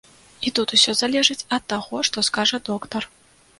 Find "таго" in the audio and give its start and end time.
1.75-2.01